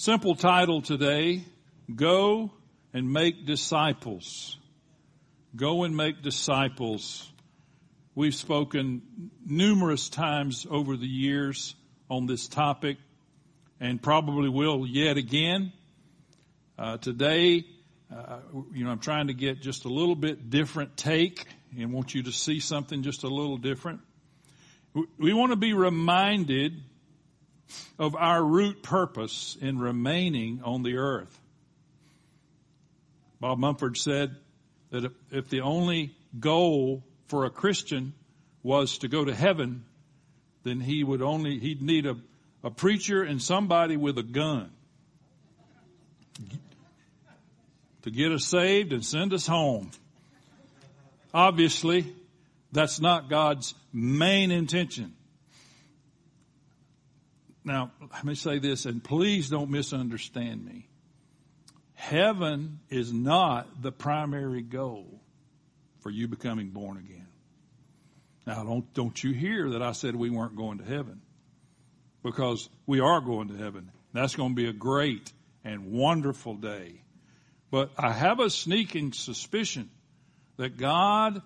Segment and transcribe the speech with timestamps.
[0.00, 1.42] Simple title today,
[1.92, 2.52] Go
[2.94, 4.56] and Make Disciples.
[5.56, 7.28] Go and Make Disciples.
[8.14, 9.02] We've spoken
[9.44, 11.74] numerous times over the years
[12.08, 12.98] on this topic
[13.80, 15.72] and probably will yet again.
[16.78, 17.64] Uh, today,
[18.16, 18.38] uh,
[18.72, 21.44] you know, I'm trying to get just a little bit different take
[21.76, 23.98] and want you to see something just a little different.
[25.18, 26.84] We want to be reminded
[27.98, 31.38] of our root purpose in remaining on the earth.
[33.40, 34.34] Bob Mumford said
[34.90, 38.14] that if the only goal for a Christian
[38.62, 39.84] was to go to heaven,
[40.64, 42.16] then he would only, he'd need a,
[42.64, 44.70] a preacher and somebody with a gun
[48.02, 49.90] to get us saved and send us home.
[51.32, 52.12] Obviously,
[52.72, 55.14] that's not God's main intention.
[57.68, 60.88] Now, let me say this, and please don't misunderstand me.
[61.92, 65.20] Heaven is not the primary goal
[66.00, 67.26] for you becoming born again.
[68.46, 71.20] Now, don't, don't you hear that I said we weren't going to heaven?
[72.22, 73.90] Because we are going to heaven.
[74.14, 75.30] That's going to be a great
[75.62, 77.02] and wonderful day.
[77.70, 79.90] But I have a sneaking suspicion
[80.56, 81.42] that God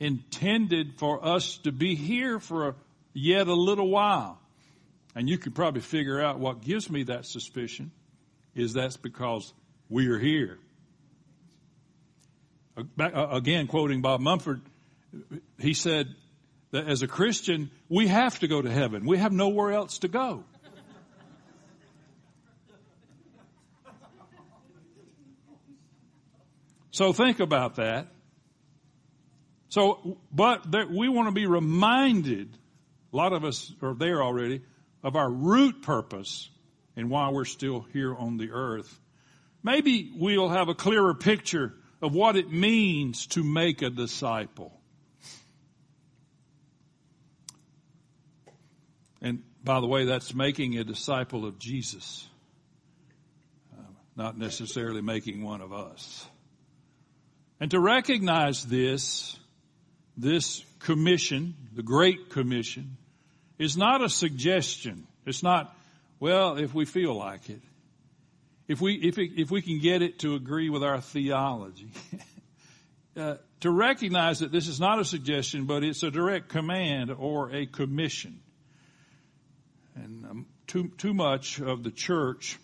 [0.00, 2.74] intended for us to be here for
[3.12, 4.40] yet a little while.
[5.18, 7.90] And you can probably figure out what gives me that suspicion
[8.54, 9.52] is that's because
[9.88, 10.60] we are here.
[12.96, 14.60] Again, quoting Bob Mumford,
[15.58, 16.06] he said
[16.70, 19.04] that as a Christian, we have to go to heaven.
[19.04, 20.44] We have nowhere else to go.
[26.92, 28.06] So think about that.
[29.68, 32.56] So, but we want to be reminded,
[33.12, 34.62] a lot of us are there already,
[35.02, 36.48] of our root purpose
[36.96, 38.98] and why we're still here on the earth.
[39.62, 44.72] Maybe we'll have a clearer picture of what it means to make a disciple.
[49.20, 52.28] And by the way, that's making a disciple of Jesus,
[53.76, 53.82] uh,
[54.16, 56.26] not necessarily making one of us.
[57.60, 59.36] And to recognize this,
[60.16, 62.96] this commission, the Great Commission,
[63.58, 65.06] is not a suggestion.
[65.26, 65.76] It's not,
[66.20, 67.60] well, if we feel like it.
[68.68, 71.90] If we, if, it, if we can get it to agree with our theology.
[73.16, 77.50] uh, to recognize that this is not a suggestion, but it's a direct command or
[77.50, 78.40] a commission.
[79.96, 82.58] And um, too, too much of the church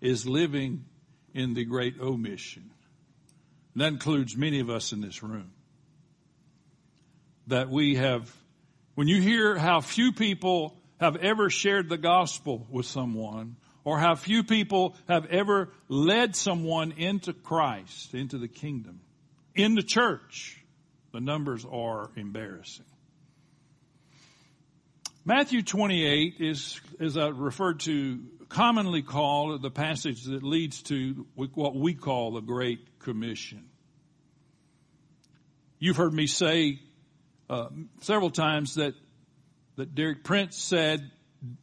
[0.00, 0.84] is living
[1.34, 2.70] in the great omission.
[3.74, 5.50] And that includes many of us in this room.
[7.48, 8.32] That we have
[8.98, 13.54] when you hear how few people have ever shared the gospel with someone,
[13.84, 18.98] or how few people have ever led someone into Christ, into the kingdom,
[19.54, 20.60] in the church,
[21.12, 22.86] the numbers are embarrassing.
[25.24, 31.24] Matthew 28 is, as I uh, referred to, commonly called the passage that leads to
[31.36, 33.66] what we call the Great Commission.
[35.78, 36.80] You've heard me say
[37.50, 37.68] uh,
[38.00, 38.94] several times that
[39.76, 41.10] that Derek Prince said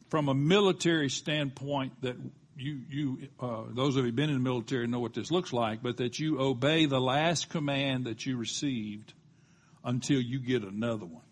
[0.08, 2.16] from a military standpoint that
[2.56, 5.82] you you uh, those of you been in the military know what this looks like,
[5.82, 9.12] but that you obey the last command that you received
[9.84, 11.22] until you get another one.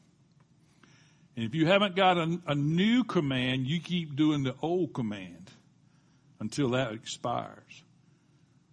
[1.36, 5.50] And if you haven't got a, a new command, you keep doing the old command
[6.38, 7.82] until that expires.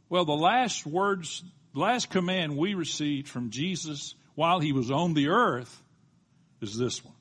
[0.09, 1.43] Well, the last words,
[1.73, 5.81] last command we received from Jesus while he was on the earth
[6.61, 7.15] is this one.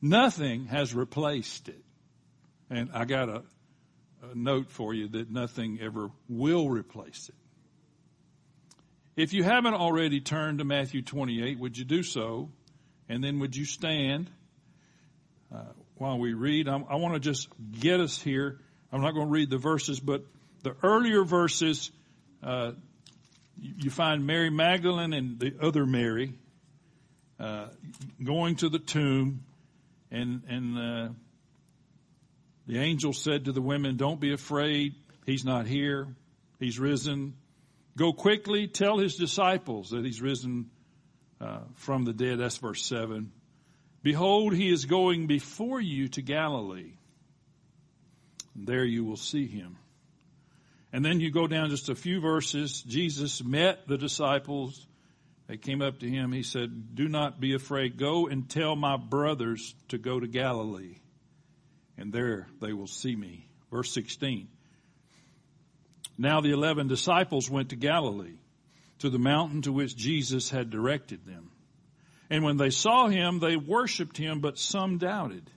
[0.00, 1.82] Nothing has replaced it.
[2.70, 3.42] And I got a,
[4.30, 7.34] a note for you that nothing ever will replace it.
[9.16, 12.50] If you haven't already turned to Matthew 28, would you do so?
[13.08, 14.30] And then would you stand
[15.52, 15.64] uh,
[15.96, 16.68] while we read?
[16.68, 18.60] I, I want to just get us here.
[18.92, 20.24] I'm not going to read the verses, but
[20.62, 21.90] the earlier verses,
[22.42, 22.72] uh,
[23.60, 26.34] you find Mary Magdalene and the other Mary
[27.40, 27.68] uh,
[28.22, 29.44] going to the tomb,
[30.10, 31.08] and and uh,
[32.66, 34.94] the angel said to the women, "Don't be afraid.
[35.26, 36.08] He's not here.
[36.58, 37.34] He's risen.
[37.96, 38.68] Go quickly.
[38.68, 40.70] Tell his disciples that he's risen
[41.40, 43.32] uh, from the dead." That's verse seven.
[44.02, 46.92] Behold, he is going before you to Galilee.
[48.54, 49.76] There you will see him.
[50.92, 52.82] And then you go down just a few verses.
[52.82, 54.86] Jesus met the disciples.
[55.46, 56.32] They came up to him.
[56.32, 57.98] He said, Do not be afraid.
[57.98, 60.96] Go and tell my brothers to go to Galilee,
[61.96, 63.48] and there they will see me.
[63.70, 64.48] Verse 16.
[66.16, 68.38] Now the eleven disciples went to Galilee,
[68.98, 71.50] to the mountain to which Jesus had directed them.
[72.30, 75.50] And when they saw him, they worshiped him, but some doubted.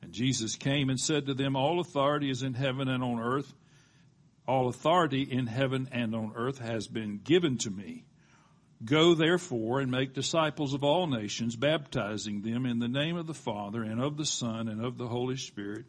[0.00, 3.52] And Jesus came and said to them, All authority is in heaven and on earth.
[4.46, 8.04] All authority in heaven and on earth has been given to me.
[8.84, 13.34] Go therefore and make disciples of all nations, baptizing them in the name of the
[13.34, 15.84] Father and of the Son and of the Holy Spirit,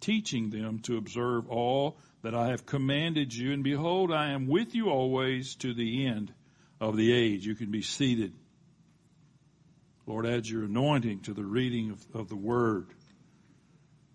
[0.00, 3.52] teaching them to observe all that I have commanded you.
[3.52, 6.34] And behold, I am with you always to the end
[6.80, 7.46] of the age.
[7.46, 8.34] You can be seated.
[10.06, 12.88] Lord, add your anointing to the reading of, of the word.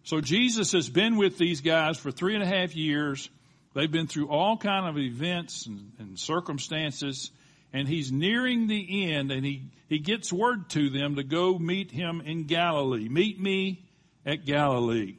[0.03, 3.29] So Jesus has been with these guys for three and a half years.
[3.73, 7.31] They've been through all kind of events and, and circumstances
[7.71, 11.91] and he's nearing the end and he, he gets word to them to go meet
[11.91, 13.09] him in Galilee.
[13.09, 13.83] Meet me
[14.25, 15.17] at Galilee.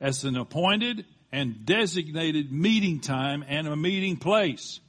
[0.00, 4.80] As an appointed and designated meeting time and a meeting place.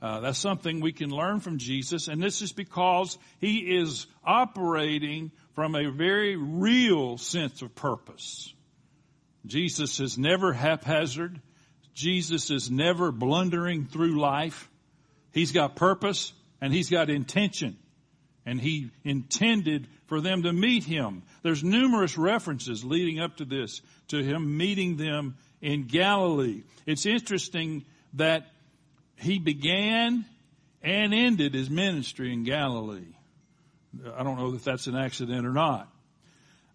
[0.00, 5.32] Uh, that's something we can learn from Jesus, and this is because he is operating
[5.54, 8.54] from a very real sense of purpose.
[9.44, 11.40] Jesus is never haphazard.
[11.98, 14.70] Jesus is never blundering through life.
[15.32, 17.76] He's got purpose and he's got intention.
[18.46, 21.24] And he intended for them to meet him.
[21.42, 26.62] There's numerous references leading up to this, to him meeting them in Galilee.
[26.86, 27.84] It's interesting
[28.14, 28.46] that
[29.16, 30.24] he began
[30.80, 33.12] and ended his ministry in Galilee.
[34.16, 35.92] I don't know if that's an accident or not.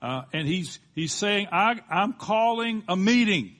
[0.01, 3.55] Uh, and he's he's saying, I, I'm calling a meeting.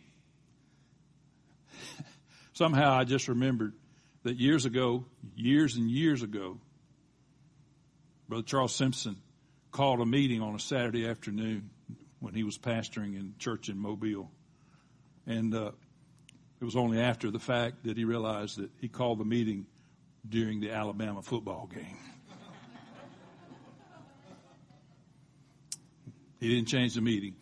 [2.54, 3.74] Somehow I just remembered
[4.22, 5.06] that years ago,
[5.36, 6.60] years and years ago,
[8.30, 9.18] Brother Charles Simpson
[9.72, 11.72] called a meeting on a Saturday afternoon
[12.20, 14.30] when he was pastoring in church in Mobile.
[15.26, 15.72] And uh,
[16.62, 19.66] it was only after the fact that he realized that he called the meeting
[20.30, 21.98] during the Alabama football game.
[26.40, 27.36] he didn't change the meeting.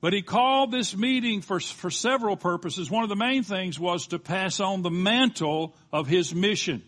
[0.00, 2.90] But he called this meeting for, for several purposes.
[2.90, 6.82] One of the main things was to pass on the mantle of his mission.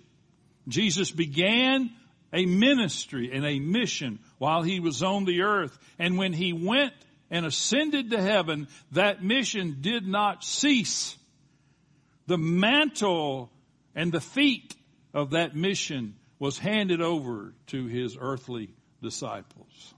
[0.66, 1.90] Jesus began
[2.32, 5.78] a ministry and a mission while he was on the earth.
[5.98, 6.94] And when he went
[7.30, 11.16] and ascended to heaven, that mission did not cease.
[12.26, 13.50] The mantle
[13.94, 14.74] and the feet
[15.12, 18.70] of that mission was handed over to his earthly
[19.02, 19.94] disciples.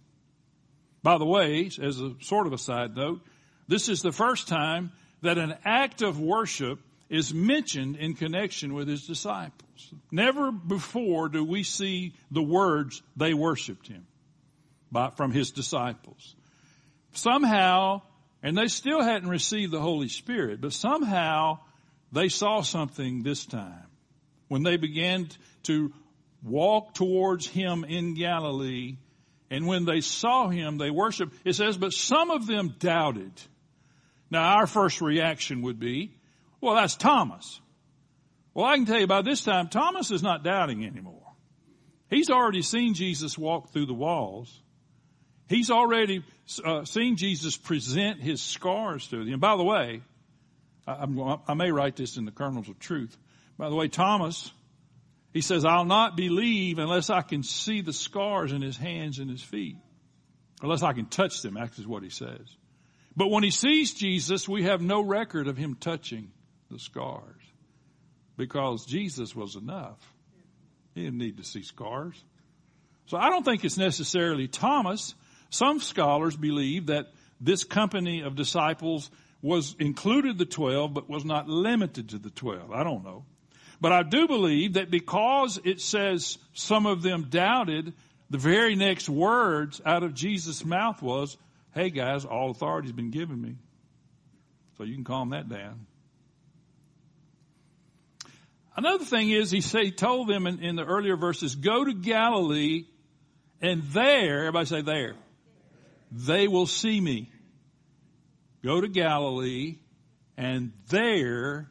[1.04, 3.20] By the way, as a sort of a side note,
[3.68, 4.90] this is the first time
[5.20, 6.80] that an act of worship
[7.10, 9.92] is mentioned in connection with his disciples.
[10.10, 14.06] Never before do we see the words they worshiped him
[14.90, 16.34] by, from his disciples.
[17.12, 18.00] Somehow,
[18.42, 21.58] and they still hadn't received the Holy Spirit, but somehow
[22.12, 23.88] they saw something this time
[24.48, 25.28] when they began
[25.64, 25.92] to
[26.42, 28.96] walk towards him in Galilee
[29.54, 31.34] and when they saw him, they worshiped.
[31.44, 33.32] It says, but some of them doubted.
[34.30, 36.12] Now our first reaction would be,
[36.60, 37.60] well, that's Thomas.
[38.52, 41.20] Well, I can tell you by this time, Thomas is not doubting anymore.
[42.10, 44.60] He's already seen Jesus walk through the walls.
[45.48, 46.24] He's already
[46.64, 49.32] uh, seen Jesus present his scars to them.
[49.32, 50.02] And by the way,
[50.86, 51.06] I,
[51.46, 53.17] I may write this in the kernels of truth.
[53.56, 54.50] By the way, Thomas
[55.34, 59.29] he says, I'll not believe unless I can see the scars in his hands and
[59.29, 59.76] his feet.
[60.62, 62.56] Unless I can touch them, actually is what he says.
[63.17, 66.31] But when he sees Jesus, we have no record of him touching
[66.70, 67.43] the scars.
[68.36, 69.98] Because Jesus was enough.
[70.94, 72.14] He didn't need to see scars.
[73.06, 75.17] So I don't think it's necessarily Thomas.
[75.50, 77.06] Some scholars believe that
[77.41, 79.10] this company of disciples
[79.43, 82.70] was included the 12, but was not limited to the 12.
[82.70, 83.24] I don't know.
[83.84, 87.93] But I do believe that because it says some of them doubted,
[88.31, 91.36] the very next words out of Jesus' mouth was,
[91.74, 93.56] hey guys, all authority has been given me.
[94.79, 95.84] So you can calm that down.
[98.74, 101.93] Another thing is he said, he told them in, in the earlier verses, go to
[101.93, 102.86] Galilee
[103.60, 105.14] and there, everybody say there,
[106.10, 107.31] they will see me.
[108.62, 109.76] Go to Galilee
[110.38, 111.69] and there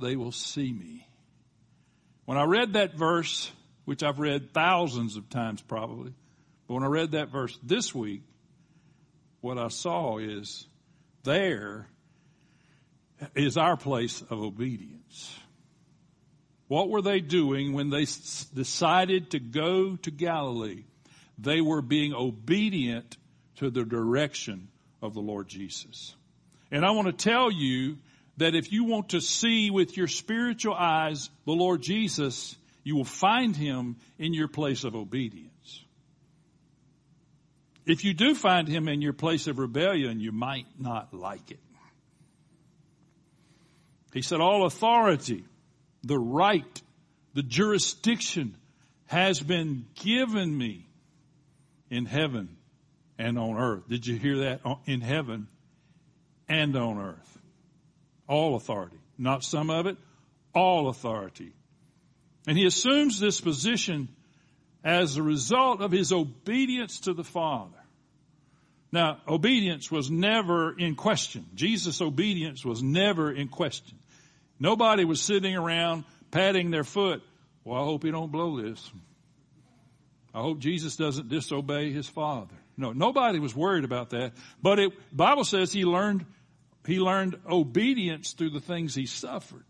[0.00, 1.06] they will see me.
[2.24, 3.50] When I read that verse,
[3.84, 6.12] which I've read thousands of times probably,
[6.66, 8.22] but when I read that verse this week,
[9.40, 10.66] what I saw is
[11.24, 11.86] there
[13.34, 15.34] is our place of obedience.
[16.68, 20.84] What were they doing when they s- decided to go to Galilee?
[21.38, 23.16] They were being obedient
[23.56, 24.68] to the direction
[25.00, 26.14] of the Lord Jesus.
[26.70, 27.96] And I want to tell you
[28.38, 33.04] that if you want to see with your spiritual eyes the Lord Jesus, you will
[33.04, 35.84] find him in your place of obedience.
[37.84, 41.60] If you do find him in your place of rebellion, you might not like it.
[44.12, 45.44] He said, all authority,
[46.02, 46.82] the right,
[47.34, 48.56] the jurisdiction
[49.06, 50.86] has been given me
[51.90, 52.56] in heaven
[53.18, 53.88] and on earth.
[53.88, 54.60] Did you hear that?
[54.86, 55.48] In heaven
[56.48, 57.37] and on earth.
[58.28, 58.98] All authority.
[59.18, 59.96] Not some of it,
[60.54, 61.52] all authority.
[62.46, 64.08] And he assumes this position
[64.84, 67.74] as a result of his obedience to the Father.
[68.90, 71.46] Now, obedience was never in question.
[71.54, 73.98] Jesus' obedience was never in question.
[74.58, 77.22] Nobody was sitting around patting their foot.
[77.64, 78.90] Well, I hope he don't blow this.
[80.34, 82.54] I hope Jesus doesn't disobey his father.
[82.76, 84.32] No, nobody was worried about that.
[84.62, 86.24] But it, Bible says he learned,
[86.88, 89.64] he learned obedience through the things he suffered.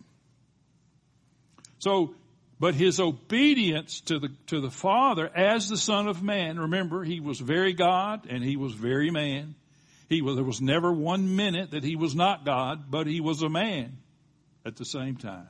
[1.80, 2.14] So,
[2.60, 7.18] but his obedience to the, to the Father as the Son of Man, remember, he
[7.18, 9.56] was very God and he was very man.
[10.08, 13.42] He was, there was never one minute that he was not God, but he was
[13.42, 13.98] a man
[14.64, 15.48] at the same time.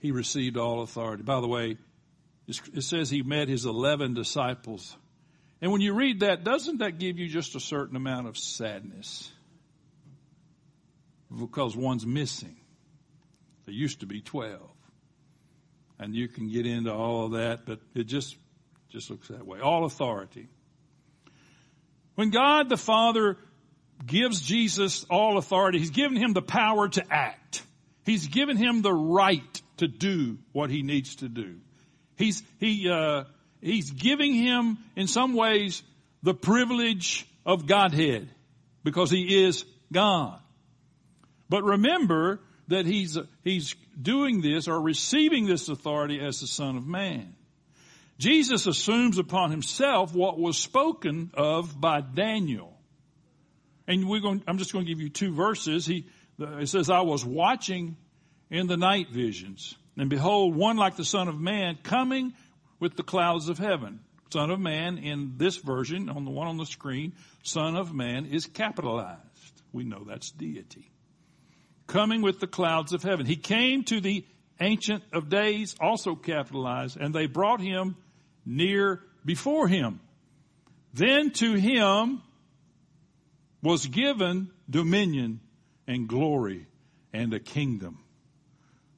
[0.00, 1.22] He received all authority.
[1.22, 1.78] By the way,
[2.46, 4.96] it says he met his 11 disciples.
[5.62, 9.30] And when you read that, doesn't that give you just a certain amount of sadness?
[11.36, 12.56] Because one's missing.
[13.66, 14.60] There used to be 12.
[15.98, 18.36] And you can get into all of that, but it just,
[18.88, 19.60] just looks that way.
[19.60, 20.48] All authority.
[22.14, 23.36] When God the Father
[24.04, 27.62] gives Jesus all authority, He's given Him the power to act.
[28.04, 31.56] He's given Him the right to do what He needs to do.
[32.16, 33.24] He's, he, uh,
[33.60, 35.82] He's giving Him in some ways
[36.22, 38.28] the privilege of Godhead
[38.84, 40.38] because He is God.
[41.48, 42.40] But remember,
[42.70, 47.34] that he's, he's doing this or receiving this authority as the Son of Man.
[48.16, 52.72] Jesus assumes upon himself what was spoken of by Daniel.
[53.88, 55.84] And we're going, I'm just going to give you two verses.
[55.84, 56.06] He,
[56.38, 57.96] it says, I was watching
[58.50, 62.32] in the night visions and behold, one like the Son of Man coming
[62.80, 64.00] with the clouds of heaven.
[64.32, 67.12] Son of Man in this version, on the one on the screen,
[67.44, 69.62] Son of Man is capitalized.
[69.72, 70.90] We know that's deity
[71.90, 73.26] coming with the clouds of heaven.
[73.26, 74.24] He came to the
[74.60, 77.96] Ancient of Days, also capitalized, and they brought him
[78.46, 80.00] near before him.
[80.94, 82.22] Then to him
[83.62, 85.40] was given dominion
[85.86, 86.66] and glory
[87.12, 87.98] and a kingdom.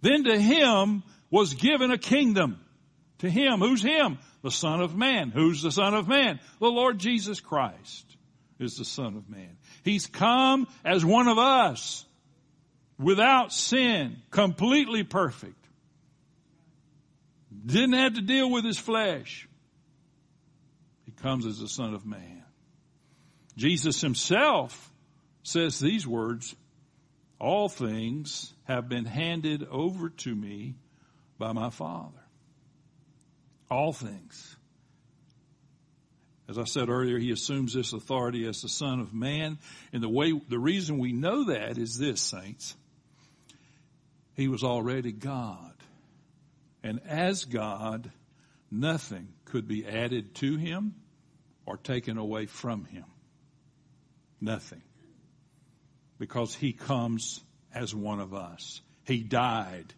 [0.02, 2.60] Then to him was given a kingdom.
[3.22, 4.18] To him, who's him?
[4.42, 5.30] The Son of Man.
[5.30, 6.40] Who's the Son of Man?
[6.58, 8.04] The Lord Jesus Christ
[8.58, 9.56] is the Son of Man.
[9.84, 12.04] He's come as one of us
[12.98, 15.54] without sin, completely perfect.
[17.64, 19.48] Didn't have to deal with his flesh.
[21.04, 22.42] He comes as the Son of Man.
[23.56, 24.92] Jesus himself
[25.44, 26.56] says these words,
[27.38, 30.74] all things have been handed over to me
[31.38, 32.21] by my Father.
[33.72, 34.56] All things.
[36.46, 39.58] As I said earlier, he assumes this authority as the Son of Man.
[39.94, 42.76] And the way, the reason we know that is this, saints.
[44.34, 45.72] He was already God.
[46.82, 48.10] And as God,
[48.70, 50.94] nothing could be added to him
[51.64, 53.06] or taken away from him.
[54.38, 54.82] Nothing.
[56.18, 57.40] Because he comes
[57.74, 58.82] as one of us.
[59.04, 59.94] He died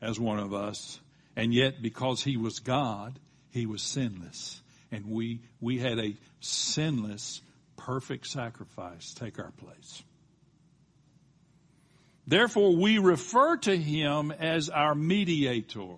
[0.00, 0.98] as one of us.
[1.36, 3.18] And yet because he was God,
[3.50, 4.60] he was sinless.
[4.92, 7.40] And we, we had a sinless,
[7.76, 10.02] perfect sacrifice take our place.
[12.26, 15.96] Therefore, we refer to him as our mediator,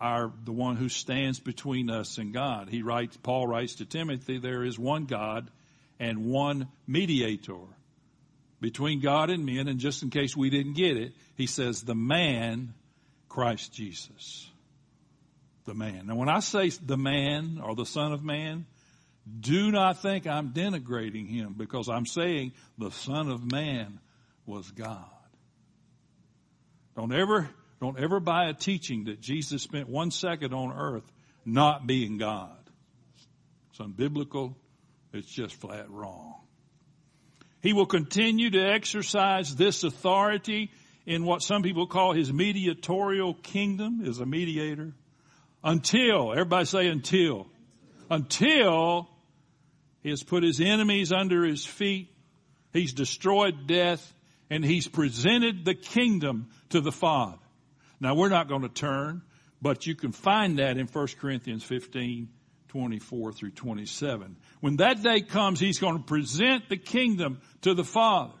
[0.00, 2.68] our, the one who stands between us and God.
[2.68, 5.50] He writes, Paul writes to Timothy, there is one God
[5.98, 7.58] and one mediator
[8.60, 9.66] between God and men.
[9.66, 12.74] And just in case we didn't get it, he says, the man,
[13.30, 14.50] Christ Jesus.
[15.64, 16.08] The man.
[16.08, 18.66] Now when I say the man or the son of man,
[19.38, 24.00] do not think I'm denigrating him because I'm saying the son of man
[24.46, 25.04] was God.
[26.96, 27.48] Don't ever,
[27.80, 31.04] don't ever buy a teaching that Jesus spent one second on earth
[31.44, 32.56] not being God.
[33.70, 34.56] It's unbiblical.
[35.12, 36.34] It's just flat wrong.
[37.62, 40.70] He will continue to exercise this authority
[41.06, 44.92] in what some people call his mediatorial kingdom, is a mediator,
[45.62, 47.46] until, everybody say until,
[48.10, 49.08] until
[50.02, 52.08] he has put his enemies under his feet.
[52.72, 54.14] He's destroyed death
[54.48, 57.38] and he's presented the kingdom to the Father.
[58.00, 59.22] Now we're not going to turn,
[59.60, 62.28] but you can find that in 1 Corinthians 15,
[62.68, 64.36] 24 through 27.
[64.60, 68.34] When that day comes, he's going to present the kingdom to the Father.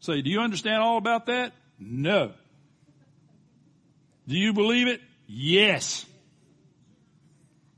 [0.00, 1.52] Say, do you understand all about that?
[1.78, 2.32] No.
[4.26, 5.00] Do you believe it?
[5.26, 6.04] Yes.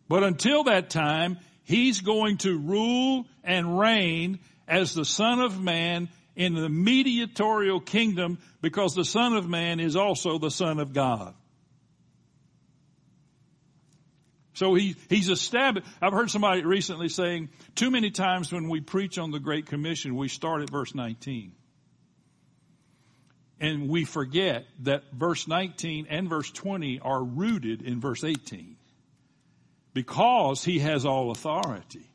[0.09, 6.09] But until that time, he's going to rule and reign as the Son of Man
[6.35, 11.35] in the mediatorial kingdom because the Son of Man is also the Son of God.
[14.55, 19.19] So he, he's established, I've heard somebody recently saying, too many times when we preach
[19.19, 21.53] on the Great Commission, we start at verse 19.
[23.61, 28.77] And we forget that verse 19 and verse 20 are rooted in verse 18
[29.93, 32.11] because he has all authority.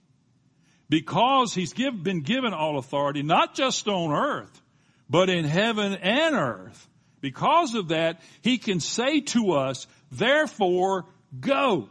[0.90, 4.62] Because he's give, been given all authority, not just on earth,
[5.10, 6.88] but in heaven and earth.
[7.22, 11.06] Because of that, he can say to us, therefore
[11.40, 11.90] go.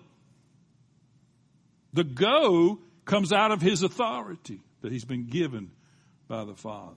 [1.93, 5.71] The go comes out of his authority that he's been given
[6.29, 6.97] by the Father.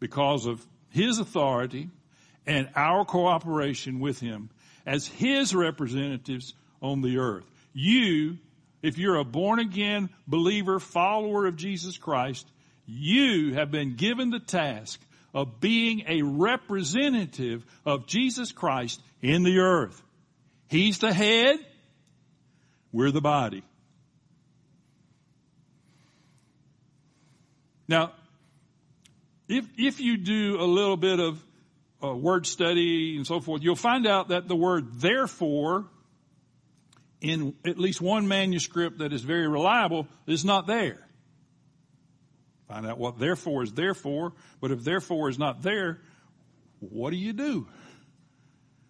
[0.00, 1.90] Because of his authority
[2.46, 4.50] and our cooperation with him
[4.86, 7.44] as his representatives on the earth.
[7.72, 8.38] You,
[8.82, 12.46] if you're a born again believer, follower of Jesus Christ,
[12.86, 15.00] you have been given the task
[15.34, 20.02] of being a representative of Jesus Christ in the earth.
[20.68, 21.58] He's the head.
[22.92, 23.62] We're the body.
[27.86, 28.12] Now,
[29.48, 31.42] if, if you do a little bit of
[32.02, 35.86] uh, word study and so forth, you'll find out that the word therefore
[37.20, 41.04] in at least one manuscript that is very reliable is not there.
[42.68, 46.00] Find out what therefore is there for, but if therefore is not there,
[46.80, 47.66] what do you do?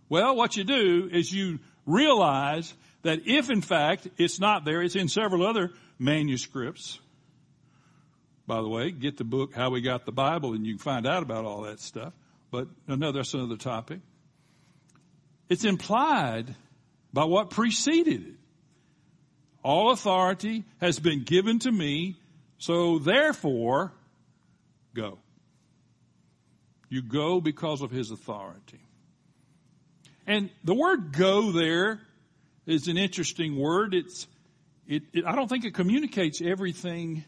[0.09, 4.97] Well, what you do is you realize that if in fact it's not there, it's
[4.97, 6.99] in several other manuscripts.
[8.49, 11.07] By the way, get the book How We Got the Bible and you can find
[11.07, 12.15] out about all that stuff.
[12.51, 14.01] But no, that's another topic.
[15.51, 16.55] It's implied
[17.13, 18.35] by what preceded it.
[19.63, 22.17] All authority has been given to me,
[22.57, 23.93] so therefore,
[24.95, 25.19] go.
[26.89, 28.81] You go because of his authority.
[30.27, 32.01] And the word go there
[32.65, 33.93] is an interesting word.
[33.93, 34.27] It's,
[34.87, 37.25] it, it, I don't think it communicates everything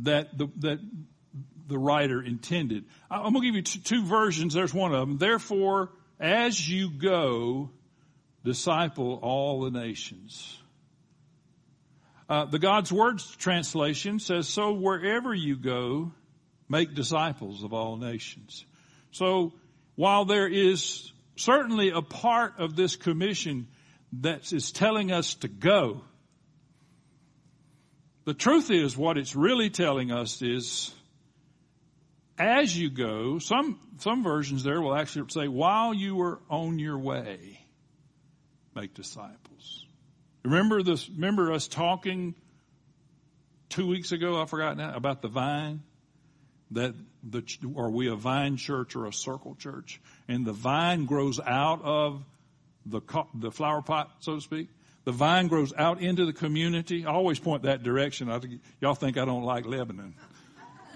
[0.00, 0.80] that the, that
[1.68, 2.84] the writer intended.
[3.10, 4.54] I'm going to give you two versions.
[4.54, 5.18] There's one of them.
[5.18, 7.70] Therefore, as you go,
[8.44, 10.58] disciple all the nations.
[12.28, 16.12] Uh, the God's Words translation says, so wherever you go,
[16.68, 18.64] make disciples of all nations.
[19.10, 19.52] So
[19.96, 23.68] while there is certainly a part of this commission
[24.20, 26.02] that is telling us to go,
[28.24, 30.92] the truth is what it's really telling us is
[32.38, 36.98] as you go, some, some versions there will actually say while you are on your
[36.98, 37.60] way,
[38.74, 39.86] make disciples.
[40.44, 42.34] Remember this, remember us talking
[43.68, 45.82] two weeks ago, I forgot now, about the vine?
[46.72, 47.44] That the,
[47.76, 50.00] are we a vine church or a circle church?
[50.26, 52.24] And the vine grows out of
[52.86, 53.02] the,
[53.34, 54.68] the flower pot, so to speak.
[55.04, 57.04] The vine grows out into the community.
[57.04, 58.30] I always point that direction.
[58.30, 58.40] I
[58.80, 60.14] y'all think I don't like Lebanon.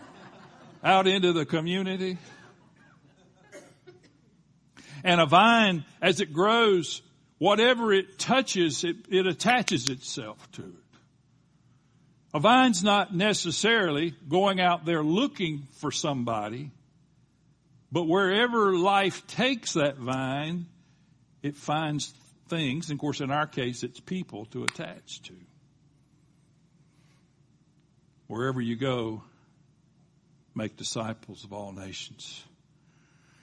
[0.84, 2.18] out into the community.
[5.02, 7.02] And a vine, as it grows,
[7.38, 10.98] whatever it touches, it, it attaches itself to it.
[12.34, 16.70] A vine's not necessarily going out there looking for somebody,
[17.90, 20.66] but wherever life takes that vine,
[21.42, 22.12] it finds
[22.48, 22.90] things.
[22.90, 25.34] And of course, in our case, it's people to attach to.
[28.26, 29.22] Wherever you go,
[30.54, 32.42] make disciples of all nations.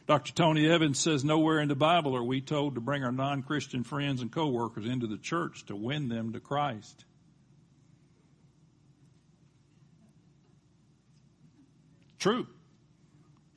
[0.05, 0.33] Dr.
[0.33, 4.21] Tony Evans says nowhere in the Bible are we told to bring our non-Christian friends
[4.21, 7.05] and coworkers into the church to win them to Christ.
[12.19, 12.47] True.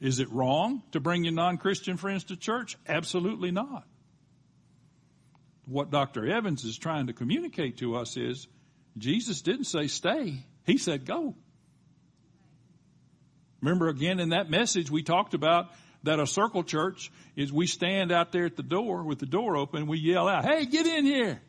[0.00, 2.76] Is it wrong to bring your non-Christian friends to church?
[2.86, 3.84] Absolutely not
[5.66, 6.26] what Dr.
[6.26, 8.46] Evans is trying to communicate to us is
[8.96, 10.44] Jesus didn't say stay.
[10.64, 11.34] He said go.
[13.60, 15.70] Remember again in that message we talked about
[16.04, 19.56] that a circle church is we stand out there at the door with the door
[19.56, 21.40] open, we yell out, hey, get in here.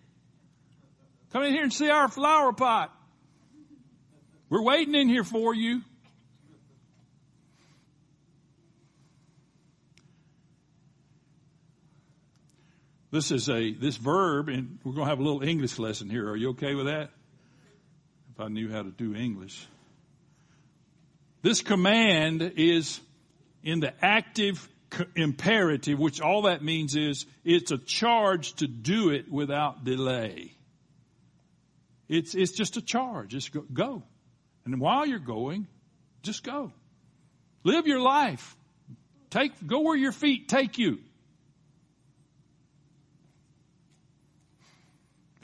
[1.31, 2.91] Come in here and see our flower pot.
[4.49, 5.81] We're waiting in here for you.
[13.09, 16.29] This is a, this verb, and we're going to have a little English lesson here.
[16.29, 17.09] Are you okay with that?
[18.33, 19.65] If I knew how to do English.
[21.41, 22.99] This command is
[23.63, 24.67] in the active
[25.15, 30.53] imperative, which all that means is it's a charge to do it without delay.
[32.09, 33.29] It's, it's just a charge.
[33.29, 34.03] Just go, go.
[34.65, 35.67] And while you're going,
[36.23, 36.73] just go.
[37.63, 38.55] Live your life.
[39.29, 40.99] Take, go where your feet take you.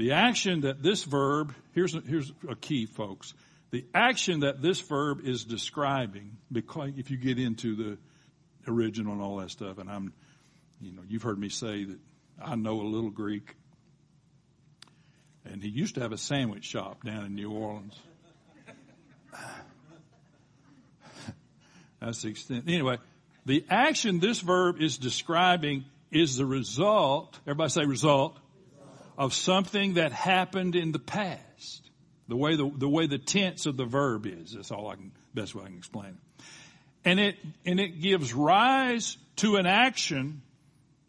[0.03, 3.33] The action that this verb, here's a, here's a key folks.
[3.71, 7.97] The action that this verb is describing, because if you get into the
[8.69, 10.11] original and all that stuff, and I'm,
[10.81, 11.97] you know, you've heard me say that
[12.43, 13.55] I know a little Greek.
[15.45, 17.97] And he used to have a sandwich shop down in New Orleans.
[22.01, 22.65] That's the extent.
[22.67, 22.97] Anyway,
[23.45, 28.37] the action this verb is describing is the result, everybody say result,
[29.17, 31.89] of something that happened in the past.
[32.27, 34.53] The way the, the way the tense of the verb is.
[34.53, 36.45] That's all I can, best way I can explain it.
[37.05, 40.41] And it, and it gives rise to an action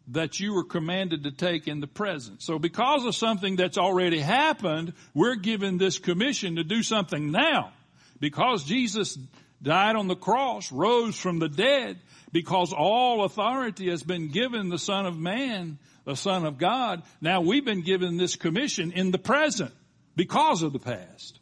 [0.09, 2.41] that you were commanded to take in the present.
[2.41, 7.71] So because of something that's already happened, we're given this commission to do something now.
[8.19, 9.17] Because Jesus
[9.61, 11.97] died on the cross, rose from the dead,
[12.31, 17.03] because all authority has been given the Son of Man, the Son of God.
[17.19, 19.73] Now we've been given this commission in the present
[20.15, 21.39] because of the past.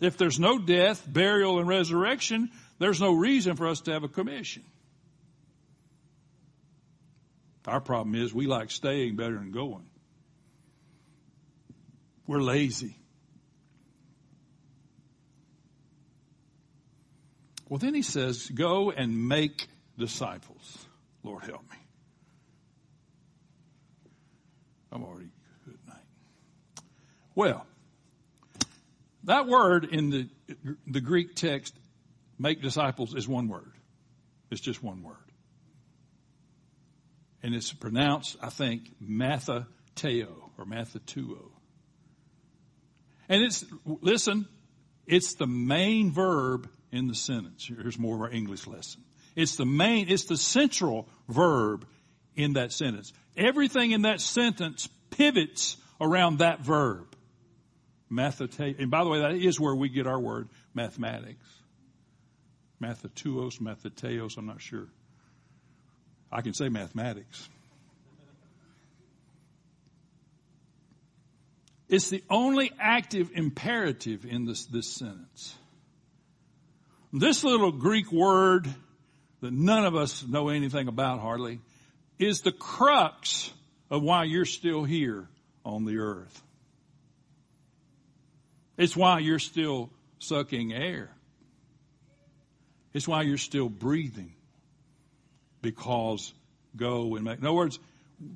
[0.00, 4.08] If there's no death, burial, and resurrection, there's no reason for us to have a
[4.08, 4.62] commission.
[7.66, 9.90] Our problem is we like staying better than going.
[12.26, 12.96] We're lazy.
[17.68, 19.66] Well, then he says, go and make
[19.98, 20.86] disciples.
[21.22, 21.77] Lord help me.
[24.92, 25.28] I'm already
[25.64, 25.96] good night.
[27.34, 27.66] Well,
[29.24, 30.28] that word in the,
[30.86, 31.74] the Greek text,
[32.38, 33.72] make disciples, is one word.
[34.50, 35.16] It's just one word.
[37.42, 41.50] And it's pronounced, I think, mathateo or mathatuo.
[43.28, 44.48] And it's, listen,
[45.06, 47.66] it's the main verb in the sentence.
[47.66, 49.02] Here's more of our English lesson.
[49.36, 51.86] It's the main, it's the central verb
[52.34, 53.12] in that sentence.
[53.38, 57.06] Everything in that sentence pivots around that verb.
[58.10, 61.46] Mathate, and by the way, that is where we get our word mathematics.
[62.82, 64.88] Mathatuos, mathateos, I'm not sure.
[66.32, 67.48] I can say mathematics.
[71.88, 75.56] It's the only active imperative in this, this sentence.
[77.12, 78.68] This little Greek word
[79.40, 81.60] that none of us know anything about hardly
[82.18, 83.52] is the crux
[83.90, 85.28] of why you're still here
[85.64, 86.42] on the earth.
[88.76, 91.10] It's why you're still sucking air.
[92.92, 94.32] It's why you're still breathing.
[95.60, 96.32] Because
[96.76, 97.38] go and make.
[97.38, 97.78] In other words,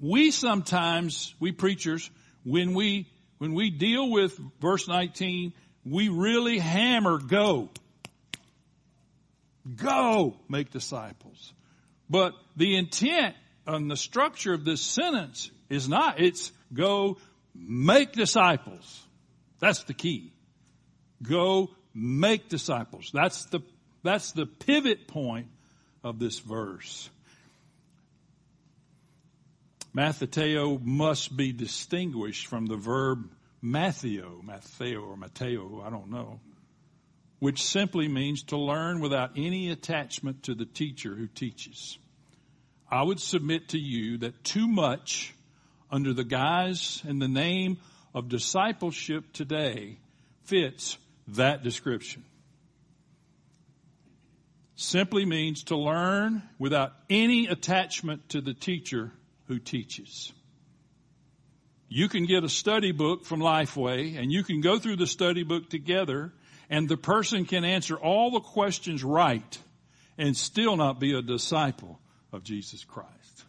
[0.01, 2.11] we sometimes, we preachers,
[2.45, 5.53] when we, when we deal with verse 19,
[5.85, 7.71] we really hammer go.
[9.77, 11.53] Go make disciples.
[12.11, 17.18] But the intent and the structure of this sentence is not, it's go
[17.55, 19.05] make disciples.
[19.61, 20.33] That's the key.
[21.22, 23.11] Go make disciples.
[23.12, 23.61] That's the,
[24.03, 25.46] that's the pivot point
[26.03, 27.09] of this verse.
[29.94, 33.31] Mathateo must be distinguished from the verb
[33.62, 36.40] Matheo, Matheo or Mateo, I don't know
[37.42, 41.98] which simply means to learn without any attachment to the teacher who teaches.
[42.93, 45.35] I would submit to you that too much
[45.91, 47.79] under the guise and the name
[48.15, 49.97] of discipleship today
[50.45, 52.23] fits that description.
[54.77, 59.11] Simply means to learn without any attachment to the teacher
[59.49, 60.31] who teaches.
[61.89, 65.45] You can get a study book from Lifeway and you can go through the study
[65.45, 66.31] book together
[66.69, 69.59] and the person can answer all the questions right
[70.19, 71.99] and still not be a disciple
[72.33, 73.45] of Jesus Christ.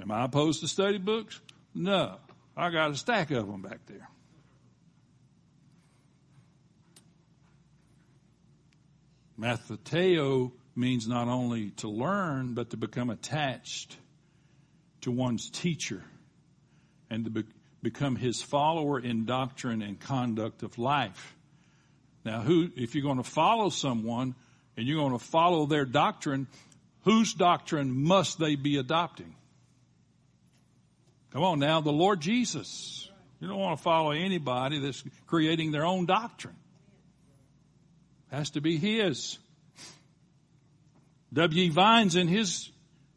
[0.00, 1.40] Am I opposed to study books?
[1.74, 2.16] No.
[2.56, 4.08] I got a stack of them back there.
[9.38, 13.96] Mathateo means not only to learn, but to become attached
[15.02, 16.02] to one's teacher
[17.08, 17.44] and to be,
[17.82, 21.34] become his follower in doctrine and conduct of life.
[22.24, 24.34] Now, who, if you're going to follow someone
[24.76, 26.46] and you're going to follow their doctrine,
[27.04, 29.34] whose doctrine must they be adopting?
[31.32, 33.08] Come on now, the Lord Jesus.
[33.40, 36.56] You don't want to follow anybody that's creating their own doctrine.
[38.30, 39.38] Has to be His.
[41.32, 41.70] W.
[41.70, 42.70] Vines in his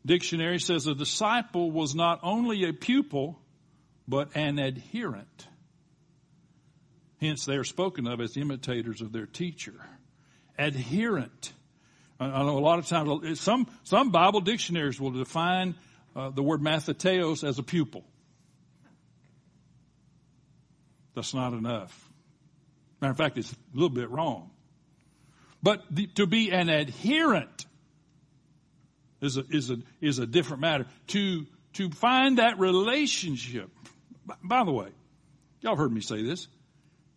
[0.06, 3.40] dictionary says a disciple was not only a pupil,
[4.08, 5.48] but an adherent.
[7.20, 9.74] Hence, they are spoken of as imitators of their teacher.
[10.60, 11.54] Adherent.
[12.24, 15.76] I know a lot of times, some, some Bible dictionaries will define
[16.16, 18.04] uh, the word matheteos as a pupil.
[21.16, 22.10] That's not enough.
[23.02, 24.50] Matter of fact, it's a little bit wrong.
[25.62, 27.66] But the, to be an adherent
[29.22, 30.86] is a, is a, is a different matter.
[31.08, 33.70] To, to find that relationship.
[34.44, 34.90] By the way,
[35.62, 36.48] y'all heard me say this.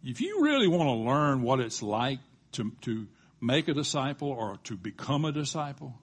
[0.04, 2.20] If you really want to learn what it's like
[2.52, 3.08] to, to
[3.40, 5.94] make a disciple or to become a disciple,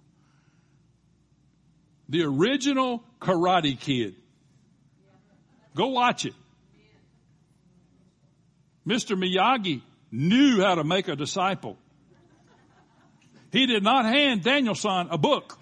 [2.09, 4.15] the original Karate Kid.
[5.75, 6.33] Go watch it.
[8.85, 9.17] Mr.
[9.17, 11.77] Miyagi knew how to make a disciple.
[13.51, 15.57] He did not hand Daniel-san a book.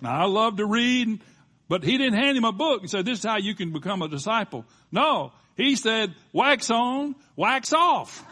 [0.00, 1.20] Now I love to read,
[1.68, 4.02] but he didn't hand him a book and said, this is how you can become
[4.02, 4.64] a disciple.
[4.92, 8.24] No, he said, wax on, wax off.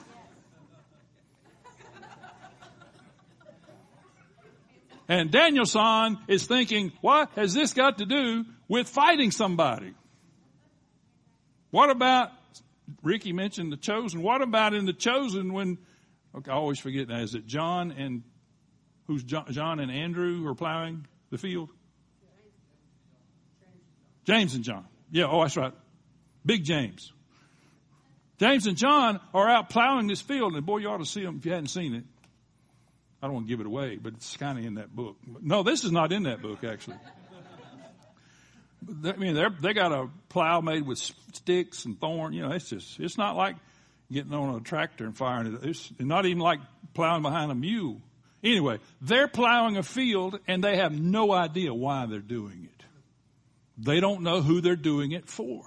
[5.09, 9.95] And Daniel-san is thinking, what has this got to do with fighting somebody?
[11.71, 12.31] What about,
[13.03, 15.79] Ricky mentioned the chosen, what about in the chosen when,
[16.37, 18.23] okay, I always forget now, is it John and,
[19.07, 21.07] who's John, John and Andrew are plowing?
[21.31, 21.71] the field?
[24.25, 24.87] James and John.
[25.11, 25.73] Yeah, oh, that's right.
[26.45, 27.12] Big James.
[28.38, 31.37] James and John are out plowing this field, and boy, you ought to see them
[31.38, 32.05] if you hadn't seen it.
[33.26, 35.16] I don't want to give it away, but it's kind of in that book.
[35.42, 36.94] No, this is not in that book, actually.
[39.04, 42.34] I mean, they they got a plow made with sticks and thorn.
[42.34, 43.56] You know, it's just it's not like
[44.12, 45.64] getting on a tractor and firing it.
[45.64, 46.60] It's not even like
[46.94, 48.00] plowing behind a mule.
[48.44, 52.84] Anyway, they're plowing a field and they have no idea why they're doing it.
[53.76, 55.62] They don't know who they're doing it for.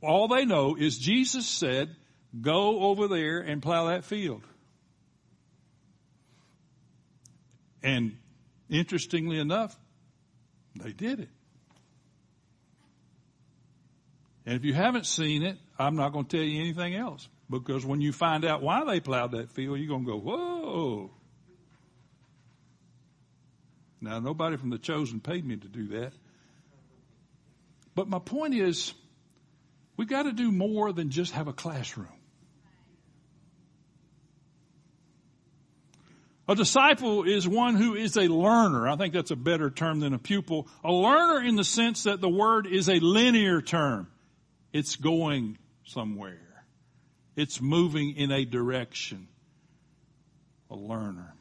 [0.00, 1.96] All they know is Jesus said,
[2.40, 4.44] go over there and plow that field.
[7.82, 8.16] And
[8.68, 9.76] interestingly enough,
[10.76, 11.28] they did it.
[14.44, 17.28] And if you haven't seen it, I'm not going to tell you anything else.
[17.48, 21.10] Because when you find out why they plowed that field, you're going to go, whoa.
[24.00, 26.12] Now, nobody from the chosen paid me to do that.
[27.94, 28.94] But my point is,
[29.96, 32.08] we got to do more than just have a classroom.
[36.48, 38.88] A disciple is one who is a learner.
[38.88, 40.68] I think that's a better term than a pupil.
[40.84, 44.08] A learner in the sense that the word is a linear term.
[44.72, 46.64] It's going somewhere.
[47.36, 49.28] It's moving in a direction.
[50.70, 51.34] A learner.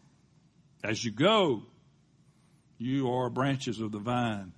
[0.83, 1.63] As you go,
[2.77, 4.53] you are branches of the vine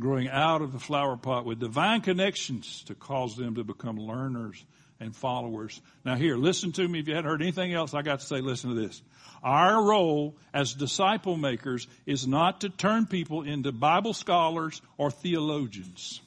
[0.00, 4.64] growing out of the flower pot with divine connections to cause them to become learners
[5.02, 5.80] and followers.
[6.04, 7.00] Now here, listen to me.
[7.00, 9.02] If you hadn't heard anything else, I got to say, listen to this.
[9.42, 16.20] Our role as disciple makers is not to turn people into Bible scholars or theologians.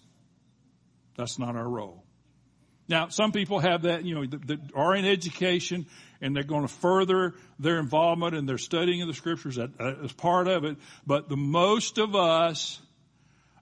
[1.17, 2.03] That's not our role.
[2.87, 5.87] Now, some people have that, you know, that, are in education
[6.21, 9.57] and they're going to further their involvement and their studying of the scriptures.
[9.57, 10.77] Is part of it.
[11.07, 12.79] But the most of us,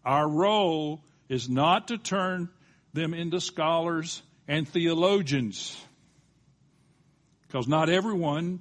[0.04, 2.50] our role is not to turn
[2.94, 5.78] them into scholars and theologians.
[7.48, 8.60] Because not everyone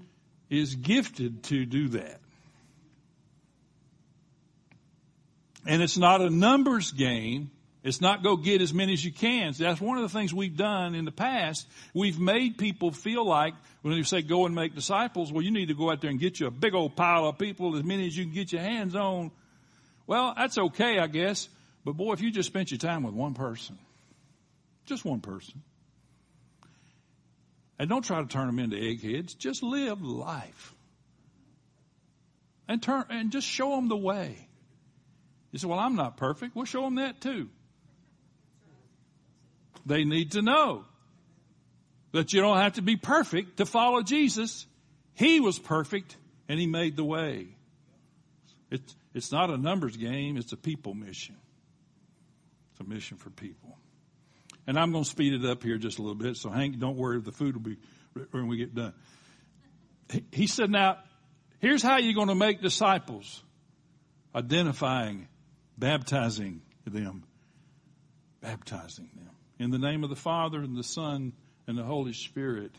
[0.51, 2.21] is gifted to do that.
[5.66, 7.51] And it's not a numbers game
[7.83, 9.53] it's not go get as many as you can.
[9.59, 11.66] That's one of the things we've done in the past.
[11.92, 15.66] We've made people feel like when you say go and make disciples, well, you need
[15.66, 18.07] to go out there and get you a big old pile of people, as many
[18.07, 19.33] as you can get your hands on.
[20.07, 21.49] Well, that's okay, I guess.
[21.85, 23.77] But boy, if you just spent your time with one person,
[24.87, 25.61] just one person,
[27.79, 30.75] and don't try to turn them into eggheads, just live life.
[32.69, 34.49] And turn, and just show them the way.
[35.51, 36.57] You say, well, I'm not perfect.
[36.57, 37.49] We'll show them that too.
[39.85, 40.85] They need to know
[42.13, 44.67] that you don't have to be perfect to follow Jesus.
[45.15, 46.17] He was perfect
[46.49, 47.49] and he made the way.
[48.71, 51.37] It's, it's not a numbers game, it's a people mission.
[52.73, 53.77] It's a mission for people.
[54.66, 56.37] And I'm going to speed it up here just a little bit.
[56.37, 57.77] So Hank, don't worry, the food will be
[58.31, 58.94] when we get done.
[60.31, 60.98] He said, now,
[61.61, 63.42] here's how you're going to make disciples.
[64.35, 65.29] Identifying,
[65.77, 67.25] baptizing them,
[68.40, 71.33] baptizing them in the name of the Father and the Son
[71.66, 72.72] and the Holy Spirit.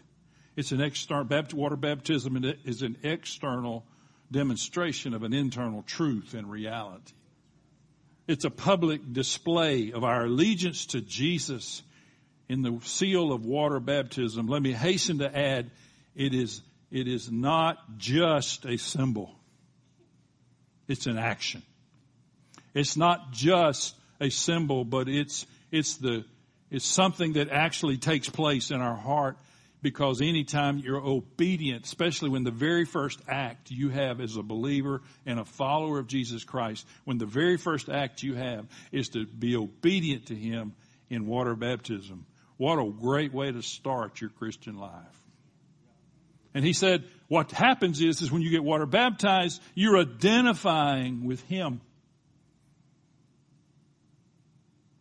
[0.55, 3.85] It's an external, water baptism is an external
[4.31, 7.13] demonstration of an internal truth and reality.
[8.27, 11.83] It's a public display of our allegiance to Jesus
[12.47, 14.47] in the seal of water baptism.
[14.47, 15.71] Let me hasten to add,
[16.15, 19.35] it is, it is not just a symbol.
[20.87, 21.63] It's an action.
[22.73, 26.25] It's not just a symbol, but it's, it's the,
[26.71, 29.37] it's something that actually takes place in our heart
[29.83, 35.01] because anytime you're obedient, especially when the very first act you have as a believer
[35.25, 39.27] and a follower of Jesus Christ, when the very first act you have is to
[39.27, 40.73] be obedient to Him
[41.09, 42.25] in water baptism,
[42.57, 45.19] what a great way to start your Christian life.
[46.53, 51.41] And he said, what happens is, is when you get water baptized, you're identifying with
[51.43, 51.81] Him.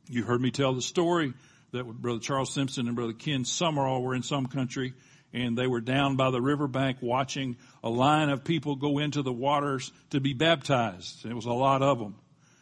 [0.08, 1.34] You heard me tell the story
[1.72, 4.94] that Brother Charles Simpson and Brother Ken Sumrall were in some country
[5.32, 9.32] and they were down by the riverbank watching a line of people go into the
[9.32, 11.24] waters to be baptized.
[11.24, 12.16] It was a lot of them.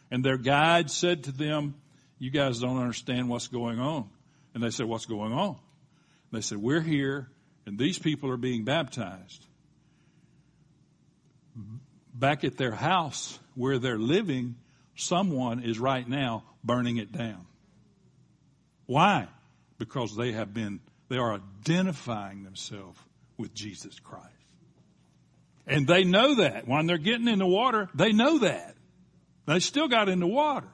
[0.09, 1.75] And their guide said to them,
[2.17, 4.09] you guys don't understand what's going on.
[4.53, 5.49] And they said, what's going on?
[5.49, 5.57] And
[6.31, 7.27] they said, we're here
[7.65, 9.45] and these people are being baptized.
[12.13, 14.55] Back at their house where they're living,
[14.95, 17.45] someone is right now burning it down.
[18.91, 19.29] Why?
[19.77, 22.99] Because they have been, they are identifying themselves
[23.37, 24.27] with Jesus Christ.
[25.65, 26.67] And they know that.
[26.67, 28.75] When they're getting in the water, they know that.
[29.45, 30.67] They still got in the water.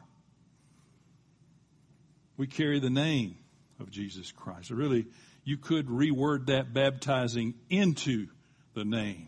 [2.38, 3.38] We carry the name
[3.80, 4.72] of Jesus Christ.
[4.72, 5.06] Really,
[5.44, 8.30] you could reword that baptizing into
[8.74, 9.28] the name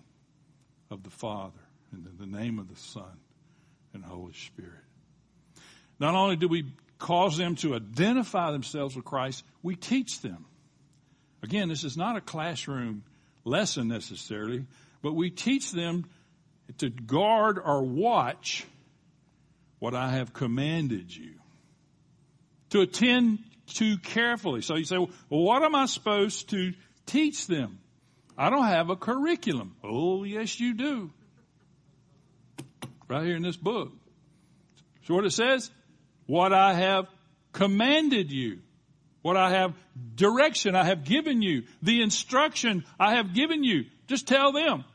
[0.90, 3.20] of the Father and the name of the Son
[3.94, 4.82] and Holy Spirit.
[6.00, 10.46] Not only do we cause them to identify themselves with Christ, we teach them.
[11.42, 13.04] Again, this is not a classroom
[13.46, 14.66] lesson necessarily,
[15.02, 16.06] but we teach them
[16.78, 18.66] to guard or watch
[19.80, 21.36] what I have commanded you.
[22.72, 23.40] To attend
[23.76, 24.62] to carefully.
[24.62, 26.74] So you say, well, what am I supposed to
[27.06, 27.80] teach them?
[28.38, 29.76] I don't have a curriculum.
[29.84, 31.12] Oh, yes, you do.
[33.08, 33.92] Right here in this book.
[35.06, 35.72] So what it says?
[36.30, 37.08] What I have
[37.54, 38.60] commanded you,
[39.24, 39.74] what I have
[40.14, 43.86] direction I have given you, the instruction I have given you.
[44.06, 44.86] Just tell them.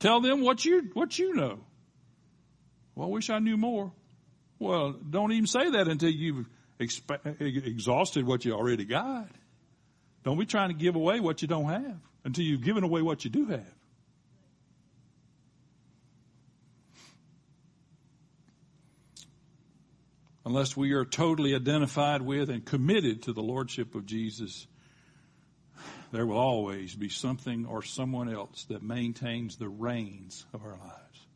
[0.00, 1.60] Tell them what you, what you know.
[2.96, 3.92] Well, I wish I knew more.
[4.58, 6.46] Well, don't even say that until you've
[6.80, 9.28] exp- exhausted what you already got.
[10.24, 13.24] Don't be trying to give away what you don't have until you've given away what
[13.24, 13.77] you do have.
[20.48, 24.66] Unless we are totally identified with and committed to the Lordship of Jesus,
[26.10, 31.26] there will always be something or someone else that maintains the reins of our lives.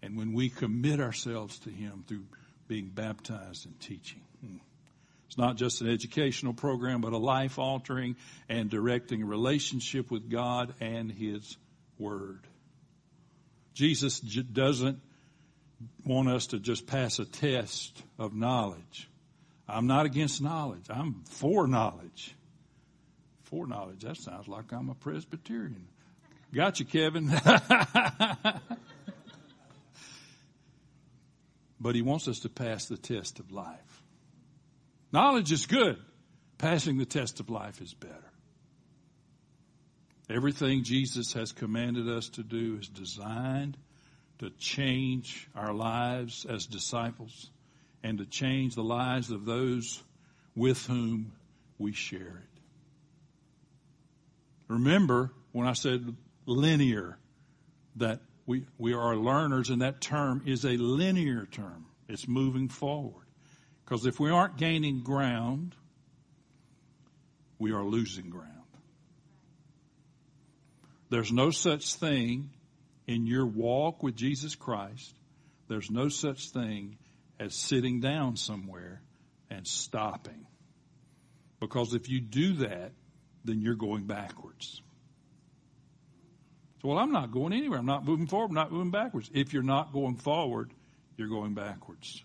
[0.00, 2.24] And when we commit ourselves to Him through
[2.66, 4.56] being baptized and teaching, hmm,
[5.26, 8.16] it's not just an educational program, but a life altering
[8.48, 11.58] and directing relationship with God and His
[11.98, 12.46] Word.
[13.74, 14.98] Jesus doesn't
[16.04, 19.08] want us to just pass a test of knowledge.
[19.68, 20.86] I'm not against knowledge.
[20.90, 22.34] I'm for knowledge.
[23.44, 24.02] For knowledge.
[24.02, 25.86] That sounds like I'm a Presbyterian.
[26.54, 27.28] Got you, Kevin.
[31.80, 34.02] but he wants us to pass the test of life.
[35.12, 35.98] Knowledge is good.
[36.58, 38.14] Passing the test of life is better.
[40.30, 43.76] Everything Jesus has commanded us to do is designed
[44.44, 47.50] to change our lives as disciples
[48.02, 50.02] and to change the lives of those
[50.54, 51.32] with whom
[51.78, 52.60] we share it.
[54.68, 56.14] Remember when I said
[56.44, 57.16] linear,
[57.96, 61.86] that we, we are learners and that term is a linear term.
[62.06, 63.24] It's moving forward.
[63.84, 65.74] Because if we aren't gaining ground,
[67.58, 68.50] we are losing ground.
[71.08, 72.50] There's no such thing
[73.06, 75.14] in your walk with Jesus Christ,
[75.68, 76.98] there's no such thing
[77.38, 79.02] as sitting down somewhere
[79.50, 80.46] and stopping.
[81.60, 82.92] Because if you do that,
[83.44, 84.82] then you're going backwards.
[86.82, 87.78] So, well, I'm not going anywhere.
[87.78, 88.48] I'm not moving forward.
[88.48, 89.30] I'm not moving backwards.
[89.32, 90.70] If you're not going forward,
[91.16, 92.22] you're going backwards.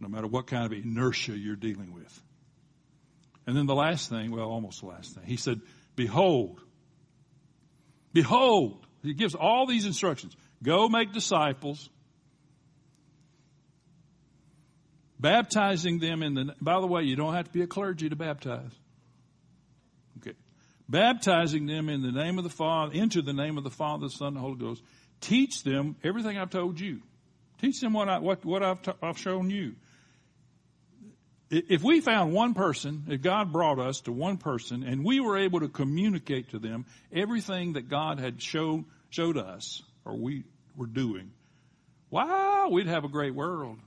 [0.00, 2.22] no matter what kind of inertia you're dealing with.
[3.46, 5.60] And then the last thing, well, almost the last thing, he said,
[5.96, 6.60] Behold,
[8.12, 10.36] behold, he gives all these instructions.
[10.62, 11.90] Go make disciples,
[15.20, 18.16] baptizing them in the, by the way, you don't have to be a clergy to
[18.16, 18.72] baptize.
[20.18, 20.36] Okay.
[20.88, 24.10] Baptizing them in the name of the Father, into the name of the Father, the
[24.10, 24.82] Son, and the Holy Ghost.
[25.20, 27.00] Teach them everything I've told you.
[27.60, 29.74] Teach them what I, what, what I've, t- I've shown you.
[31.50, 35.36] If we found one person, if God brought us to one person and we were
[35.36, 40.44] able to communicate to them everything that God had showed, showed us or we
[40.76, 41.32] were doing,
[42.10, 43.78] wow, we'd have a great world.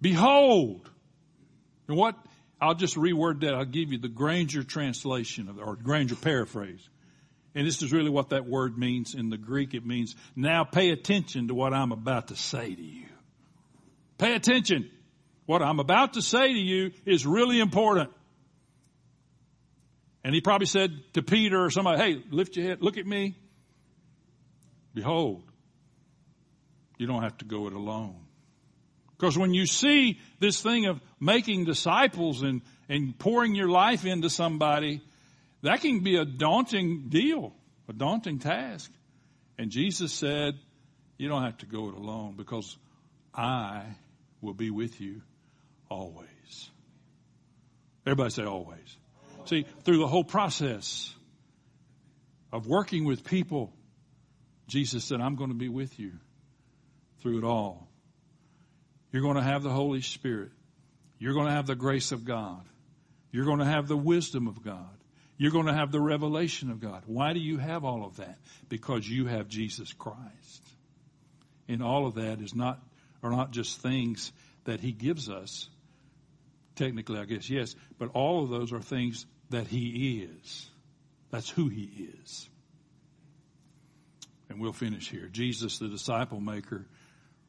[0.00, 0.88] Behold.
[1.88, 2.14] And what,
[2.60, 3.54] I'll just reword that.
[3.54, 6.88] I'll give you the Granger translation of, or Granger paraphrase.
[7.54, 9.74] And this is really what that word means in the Greek.
[9.74, 13.06] It means, now pay attention to what I'm about to say to you.
[14.18, 14.90] Pay attention.
[15.46, 18.10] What I'm about to say to you is really important.
[20.22, 23.34] And he probably said to Peter or somebody, hey, lift your head, look at me.
[24.94, 25.42] Behold,
[26.98, 28.16] you don't have to go it alone.
[29.18, 34.30] Because when you see this thing of making disciples and, and pouring your life into
[34.30, 35.02] somebody,
[35.62, 37.52] that can be a daunting deal,
[37.88, 38.90] a daunting task.
[39.58, 40.54] And Jesus said,
[41.18, 42.76] you don't have to go it alone because
[43.34, 43.84] I
[44.40, 45.20] will be with you
[45.90, 46.70] always.
[48.06, 48.96] Everybody say always.
[49.44, 51.14] See, through the whole process
[52.52, 53.72] of working with people,
[54.66, 56.12] Jesus said, I'm going to be with you
[57.20, 57.88] through it all.
[59.12, 60.52] You're going to have the Holy Spirit.
[61.18, 62.64] You're going to have the grace of God.
[63.30, 64.88] You're going to have the wisdom of God.
[65.40, 67.02] You're going to have the revelation of God.
[67.06, 68.36] Why do you have all of that?
[68.68, 70.62] Because you have Jesus Christ.
[71.66, 72.78] And all of that is not,
[73.22, 74.32] are not just things
[74.64, 75.70] that He gives us.
[76.76, 77.74] Technically, I guess, yes.
[77.98, 80.68] But all of those are things that He is.
[81.30, 82.46] That's who He is.
[84.50, 85.26] And we'll finish here.
[85.32, 86.84] Jesus, the disciple maker,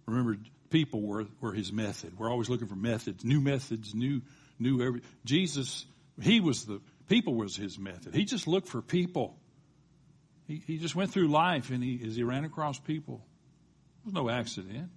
[0.05, 0.37] remember,
[0.69, 2.17] people were, were His method.
[2.17, 4.21] We're always looking for methods, new methods, new,
[4.59, 5.85] new every, Jesus,
[6.21, 6.79] He was the,
[7.11, 8.15] People was his method.
[8.15, 9.37] He just looked for people.
[10.47, 13.21] He, he just went through life and he, as he ran across people,
[13.99, 14.89] it was no accident.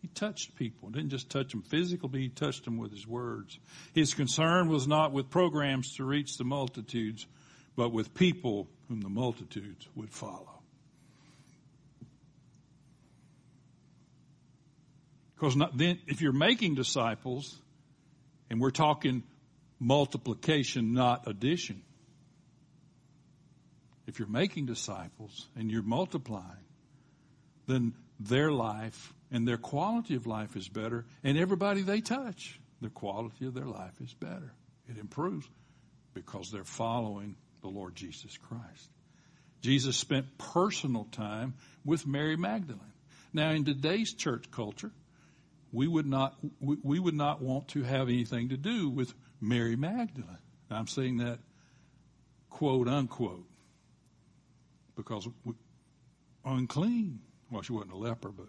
[0.00, 0.90] He touched people.
[0.90, 3.58] Didn't just touch them physically, he touched them with his words.
[3.94, 7.26] His concern was not with programs to reach the multitudes,
[7.74, 10.62] but with people whom the multitudes would follow.
[15.34, 17.60] Because not then, if you're making disciples,
[18.50, 19.24] and we're talking
[19.78, 21.82] multiplication, not addition.
[24.06, 26.64] If you're making disciples and you're multiplying,
[27.66, 32.88] then their life and their quality of life is better, and everybody they touch, the
[32.88, 34.52] quality of their life is better.
[34.88, 35.46] It improves
[36.14, 38.90] because they're following the Lord Jesus Christ.
[39.62, 41.54] Jesus spent personal time
[41.84, 42.80] with Mary Magdalene.
[43.32, 44.92] Now, in today's church culture,
[45.72, 50.38] we would not we, would not want to have anything to do with Mary Magdalene.
[50.70, 51.38] I'm saying that
[52.50, 53.46] quote unquote
[54.96, 55.28] because
[56.44, 57.20] unclean.
[57.50, 58.48] Well, she wasn't a leper, but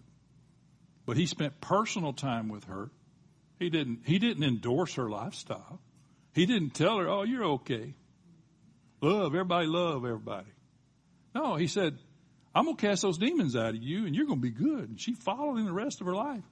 [1.05, 2.89] but he spent personal time with her.
[3.59, 5.81] He didn't he didn't endorse her lifestyle.
[6.33, 7.95] He didn't tell her, "Oh, you're okay.
[9.01, 10.47] Love everybody, love everybody."
[11.35, 11.97] No, he said,
[12.55, 15.13] "I'm gonna cast those demons out of you, and you're gonna be good." And she
[15.13, 16.43] followed him the rest of her life.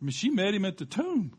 [0.00, 1.36] I mean, she met him at the tomb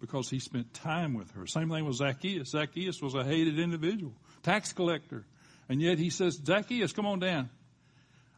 [0.00, 1.46] because he spent time with her.
[1.46, 2.50] Same thing with Zacchaeus.
[2.50, 5.24] Zacchaeus was a hated individual, tax collector.
[5.68, 7.50] And yet he says, Zacchaeus, come on down.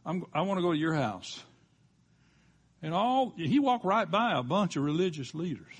[0.05, 1.41] I'm, i want to go to your house.
[2.81, 5.73] And all, he walked right by a bunch of religious leaders.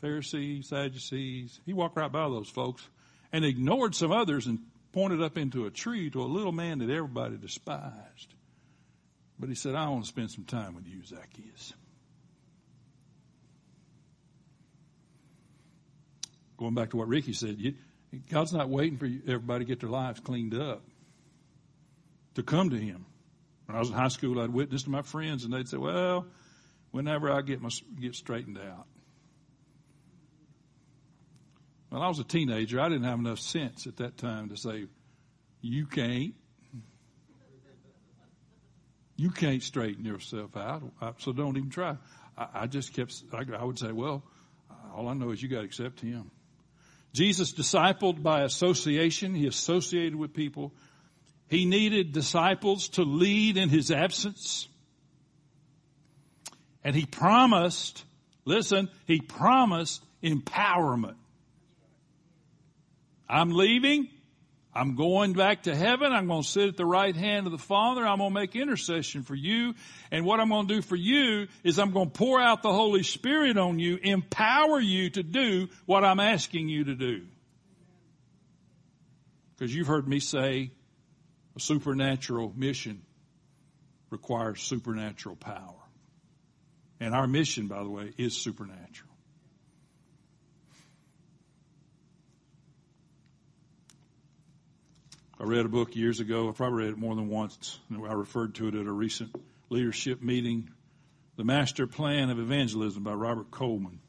[0.00, 1.60] Pharisees, Sadducees.
[1.64, 2.86] He walked right by those folks
[3.32, 4.58] and ignored some others and
[4.92, 8.34] pointed up into a tree to a little man that everybody despised.
[9.38, 11.72] But he said, I want to spend some time with you, Zacchaeus.
[16.64, 17.74] Going back to what Ricky said, you,
[18.30, 20.82] God's not waiting for everybody to get their lives cleaned up
[22.36, 23.04] to come to Him.
[23.66, 26.26] When I was in high school, I'd witness to my friends, and they'd say, "Well,
[26.90, 27.68] whenever I get my
[28.00, 28.86] get straightened out."
[31.90, 34.86] When I was a teenager, I didn't have enough sense at that time to say,
[35.60, 36.34] "You can't."
[39.16, 40.82] You can't straighten yourself out,
[41.18, 41.96] so don't even try.
[42.36, 44.24] I, just kept, I, I would say, well,
[44.92, 46.32] all I know is you got to accept Him.
[47.14, 49.34] Jesus discipled by association.
[49.34, 50.74] He associated with people.
[51.46, 54.68] He needed disciples to lead in his absence.
[56.82, 58.04] And he promised,
[58.44, 61.14] listen, he promised empowerment.
[63.28, 64.08] I'm leaving.
[64.74, 66.12] I'm going back to heaven.
[66.12, 68.04] I'm going to sit at the right hand of the Father.
[68.04, 69.74] I'm going to make intercession for you.
[70.10, 72.72] And what I'm going to do for you is I'm going to pour out the
[72.72, 77.22] Holy Spirit on you, empower you to do what I'm asking you to do.
[79.56, 80.72] Because you've heard me say
[81.54, 83.02] a supernatural mission
[84.10, 85.74] requires supernatural power.
[86.98, 89.13] And our mission, by the way, is supernatural.
[95.44, 96.48] I read a book years ago.
[96.48, 97.78] I probably read it more than once.
[97.92, 99.36] I referred to it at a recent
[99.68, 100.70] leadership meeting.
[101.36, 104.00] The Master Plan of Evangelism by Robert Coleman.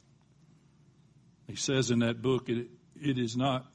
[1.45, 2.67] He says in that book, it,
[3.01, 3.65] it is not,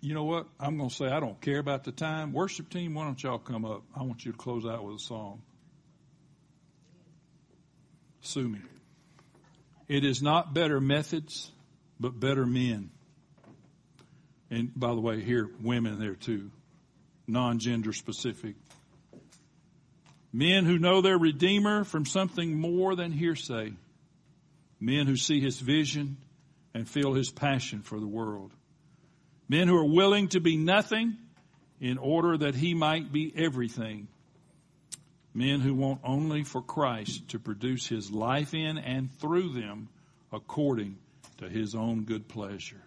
[0.00, 0.46] you know what?
[0.58, 2.32] I'm going to say I don't care about the time.
[2.32, 3.82] Worship team, why don't y'all come up?
[3.94, 5.42] I want you to close out with a song.
[8.22, 8.60] Sue me.
[9.86, 11.50] It is not better methods,
[12.00, 12.90] but better men.
[14.50, 16.50] And by the way, here, women there too.
[17.26, 18.56] Non-gender specific.
[20.32, 23.72] Men who know their Redeemer from something more than hearsay.
[24.80, 26.16] Men who see His vision
[26.74, 28.52] and feel His passion for the world.
[29.48, 31.16] Men who are willing to be nothing
[31.80, 34.08] in order that He might be everything.
[35.32, 39.88] Men who want only for Christ to produce His life in and through them
[40.32, 40.98] according
[41.38, 42.82] to His own good pleasure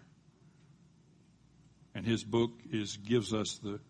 [1.94, 3.80] and his book is gives us the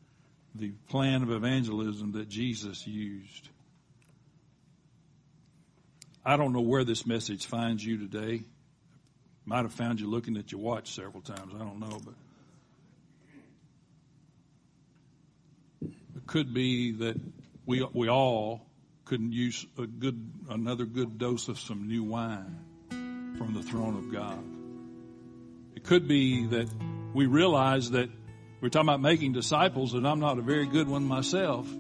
[0.55, 3.49] the plan of evangelism that Jesus used.
[6.25, 8.43] I don't know where this message finds you today.
[9.45, 11.53] Might have found you looking at your watch several times.
[11.55, 12.15] I don't know, but
[16.17, 17.21] it could be that
[17.67, 18.65] we we all
[19.05, 22.59] couldn't use a good another good dose of some new wine
[23.37, 24.43] from the throne of God.
[25.75, 26.69] It could be that
[27.15, 28.11] we realize that
[28.61, 31.71] we're talking about making disciples and I'm not a very good one myself.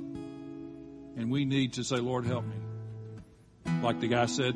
[1.16, 2.56] And we need to say, Lord, help me.
[3.82, 4.54] Like the guy said,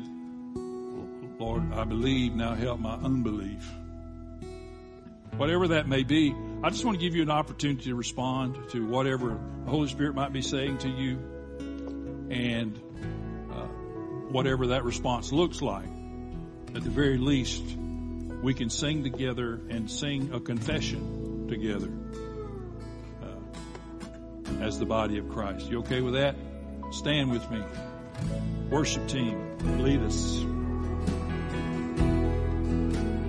[1.39, 3.65] Lord, I believe, now help my unbelief.
[5.37, 8.85] Whatever that may be, I just want to give you an opportunity to respond to
[8.85, 11.17] whatever the Holy Spirit might be saying to you
[12.29, 12.77] and
[13.51, 13.65] uh,
[14.31, 15.87] whatever that response looks like.
[16.75, 17.63] At the very least,
[18.41, 21.91] we can sing together and sing a confession together
[23.23, 25.69] uh, as the body of Christ.
[25.69, 26.35] You okay with that?
[26.91, 27.61] Stand with me.
[28.69, 30.41] Worship team, lead us.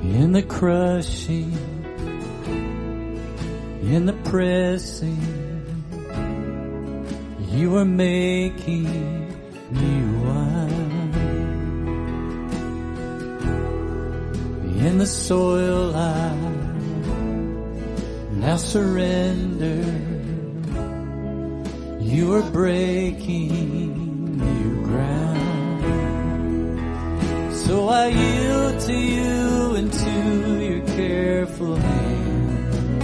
[0.03, 1.53] In the crushing,
[3.83, 5.41] in the pressing,
[7.51, 9.29] you are making
[9.71, 10.20] new
[14.91, 16.35] in the soil I
[18.43, 19.85] now surrender.
[22.01, 25.83] You are breaking new ground.
[27.55, 30.15] So I yield to you and to
[30.69, 33.03] your careful hand.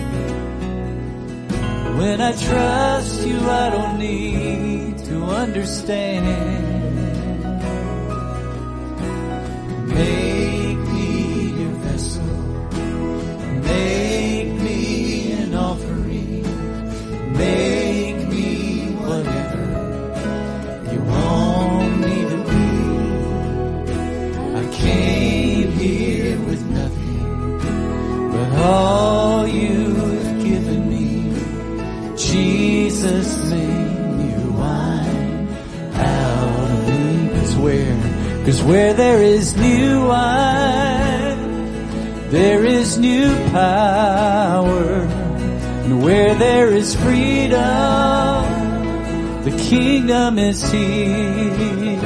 [1.98, 6.26] When I trust you, I don't need to understand.
[9.94, 10.25] Make
[38.46, 41.38] cause where there is new wine,
[42.30, 45.06] there is new power.
[45.86, 47.58] And where there is freedom,
[49.44, 52.00] the kingdom is here.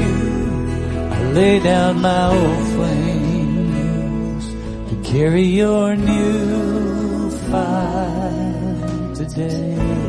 [1.12, 4.47] I lay down my old flames
[4.91, 9.99] to carry your new fire today.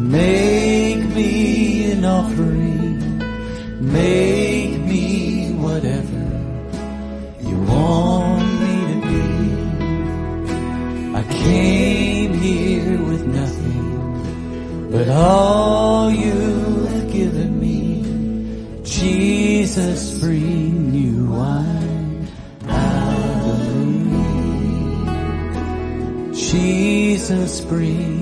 [0.00, 3.18] Make me an offering.
[3.80, 6.24] Make me whatever
[7.40, 9.24] you want me to be.
[11.16, 18.04] I came here with nothing but all you've given me.
[18.84, 22.28] Jesus, bring new wine
[22.68, 23.76] out of
[24.06, 24.22] me.
[26.32, 28.17] Jesus, bring